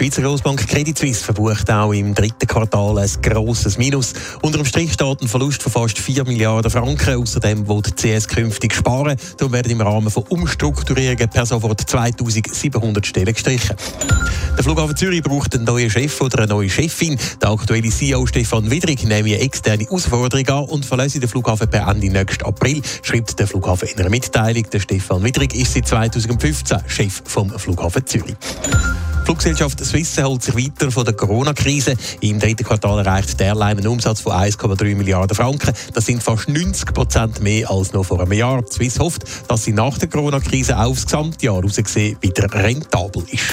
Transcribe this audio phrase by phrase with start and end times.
[0.00, 4.14] Die Schweizer Grossbank Credit Suisse verbucht auch im dritten Quartal ein grosses Minus.
[4.40, 7.16] Unter dem Strich steht ein Verlust von fast 4 Milliarden Franken.
[7.16, 9.18] Außerdem will die CS künftig sparen.
[9.36, 13.76] Darum werden im Rahmen von Umstrukturierungen per sofort 2700 Stellen gestrichen.
[14.56, 17.18] Der Flughafen Zürich braucht einen neuen Chef oder eine neue Chefin.
[17.42, 21.86] Der aktuelle CEO Stefan Widrig nimmt eine externe Herausforderung an und verlässt den Flughafen per
[21.86, 24.64] Ende nächsten April, schreibt der Flughafen in einer Mitteilung.
[24.72, 28.36] Der Stefan Widrig ist seit 2015 Chef vom Flughafen Zürich.
[29.30, 31.94] Die Fluggesellschaft Swiss hält sich weiter von der Corona-Krise.
[32.20, 35.72] Im dritten Quartal erreicht der Airline einen Umsatz von 1,3 Milliarden Franken.
[35.94, 38.60] Das sind fast 90 Prozent mehr als noch vor einem Jahr.
[38.62, 43.44] Die Swiss hofft, dass sie nach der Corona-Krise aufs Gesamtjahr herausgesehen wieder rentabel ist.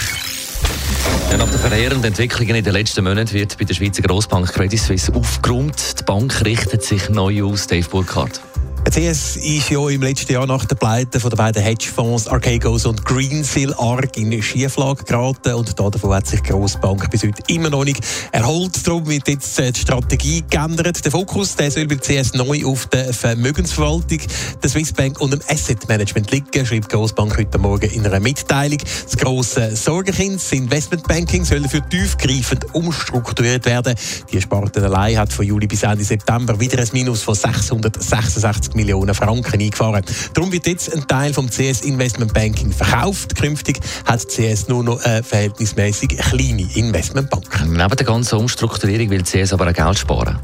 [1.38, 5.14] Nach den verheerenden Entwicklungen in den letzten Monaten wird bei der Schweizer Grossbank Credit Suisse
[5.14, 6.00] aufgeräumt.
[6.00, 8.42] Die Bank richtet sich neu aus, Dave Burkhardt.
[8.90, 13.04] CS ist ja im letzten Jahr nach der Pleite von den beiden Hedgefonds Archegos und
[13.04, 17.84] Greensill arg in Schieflage geraten und davon hat sich die Grossbank bis heute immer noch
[17.84, 18.00] nicht
[18.32, 18.88] erholt.
[18.88, 21.04] Darum wird jetzt äh, die Strategie geändert.
[21.04, 24.20] Der Fokus der soll beim CS neu auf der Vermögensverwaltung,
[24.64, 28.80] der Swissbank und dem Asset Management liegen, schreibt die Grossbank heute Morgen in einer Mitteilung.
[29.04, 33.96] Das grosse Sorgenkind, das Investmentbanking, soll für tiefgreifend umstrukturiert werden.
[34.32, 39.14] Die Sparte allein hat von Juli bis Ende September wieder ein Minus von 666 Millionen
[39.14, 40.04] Franken eingefahren.
[40.34, 43.36] Darum wird jetzt ein Teil vom CS Investment Banking verkauft.
[43.36, 47.66] Künftig hat CS nur noch eine verhältnismäßig kleine Investmentbank.
[47.66, 50.40] Neben der ganzen Umstrukturierung will CS aber auch Geld sparen.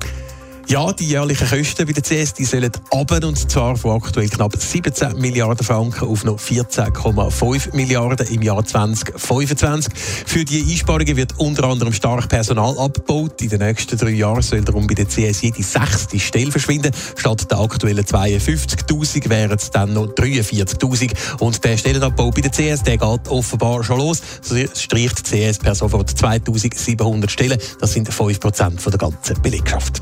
[0.67, 4.55] Ja, die jährlichen Kosten bei der CS die sollen runter, und zwar von aktuell knapp
[4.57, 9.93] 17 Milliarden Franken auf noch 14,5 Milliarden im Jahr 2025.
[10.25, 13.41] Für die Einsparungen wird unter anderem stark Personal abgebaut.
[13.41, 16.91] In den nächsten drei Jahren soll darum bei der CS jede sechste Stelle verschwinden.
[17.17, 21.11] Statt der aktuellen 52'000 wären es dann noch 43'000.
[21.39, 24.21] Und der Stellenabbau bei der CS der geht offenbar schon los.
[24.41, 27.59] So streicht die CS per sofort 2700 Stellen.
[27.79, 30.01] Das sind 5% der ganzen Belegschaft.